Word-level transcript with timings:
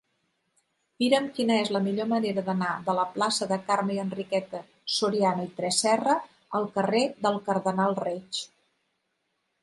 Mira'm 1.01 1.25
quina 1.39 1.55
és 1.63 1.67
la 1.73 1.81
millor 1.87 2.07
manera 2.13 2.43
d'anar 2.47 2.69
de 2.87 2.95
la 2.99 3.03
plaça 3.17 3.47
de 3.51 3.59
Carme 3.67 3.93
i 3.95 3.99
Enriqueta 4.03 4.61
Soriano 4.93 5.45
i 5.49 5.51
Tresserra 5.59 6.15
al 6.61 6.65
carrer 6.79 7.03
del 7.27 7.37
Cardenal 7.51 7.95
Reig. 8.01 8.41